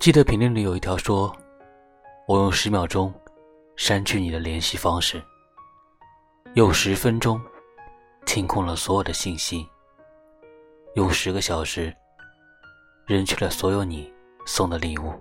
[0.00, 1.30] 记得评论里有一条说
[2.26, 3.12] ：“我用十秒钟
[3.76, 5.22] 删去你的联系方式，
[6.54, 7.38] 用十分钟
[8.24, 9.68] 清空了所有的信息，
[10.94, 11.94] 用十个小时
[13.04, 14.10] 扔去了所有你
[14.46, 15.12] 送的礼物，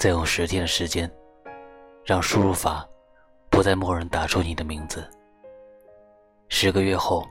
[0.00, 1.08] 再用十天的时间
[2.04, 2.84] 让输入法
[3.50, 5.08] 不再默认打出你的名字。
[6.48, 7.24] 十个月后，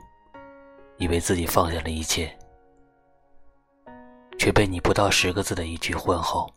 [0.96, 2.34] 以为自己放下了一切。”
[4.38, 6.52] 却被你不到十个字的一句问候，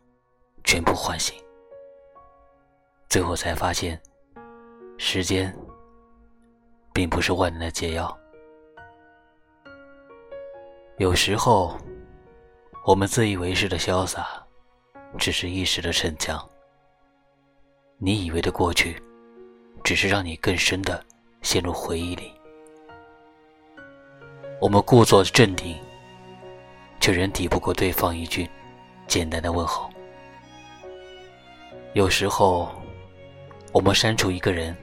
[0.64, 1.36] 全部唤醒。
[3.10, 4.02] 最后才发现，
[4.98, 5.56] 时间
[6.94, 8.16] 并不是万能的解药。
[10.98, 11.78] 有时候，
[12.86, 14.28] 我们自以为是的潇洒，
[15.18, 16.38] 只是一时的逞强。
[17.98, 19.02] 你以为的过去，
[19.84, 21.04] 只是让你更深的
[21.42, 22.34] 陷入回忆里。
[24.60, 25.78] 我们故作镇定。
[27.08, 28.50] 却仍抵不过对方一句
[29.08, 29.90] 简单的问候。
[31.94, 32.70] 有时候，
[33.72, 34.76] 我们删除一个人，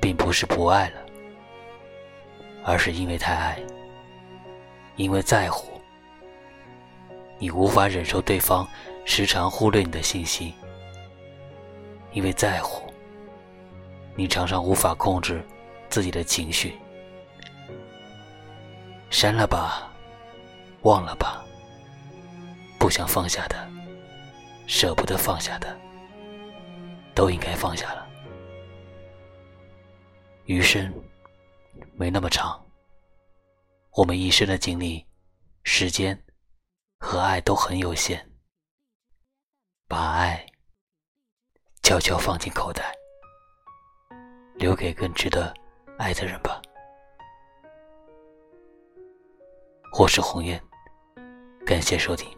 [0.00, 0.96] 并不是不爱了，
[2.64, 3.56] 而是因为太爱，
[4.96, 5.68] 因为在乎。
[7.38, 8.68] 你无法忍受对方
[9.04, 10.52] 时常忽略你的信息，
[12.10, 12.92] 因为在乎，
[14.16, 15.46] 你常常无法控制
[15.88, 16.76] 自己的情绪。
[19.10, 19.87] 删了吧。
[20.82, 21.44] 忘了吧，
[22.78, 23.68] 不想放下的，
[24.66, 25.76] 舍不得放下的，
[27.14, 28.08] 都应该放下了。
[30.44, 30.90] 余生
[31.94, 32.64] 没那么长，
[33.92, 35.04] 我们一生的精力、
[35.64, 36.18] 时间
[37.00, 38.30] 和爱都很有限，
[39.88, 40.46] 把爱
[41.82, 42.94] 悄悄放进口袋，
[44.54, 45.52] 留给更值得
[45.98, 46.62] 爱的人吧。
[49.98, 50.67] 我是红颜。
[51.68, 52.37] 感谢收听。